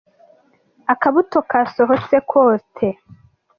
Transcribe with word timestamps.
Akabuto 0.93 1.37
kasohotse 1.49 2.15
kote. 2.29 2.87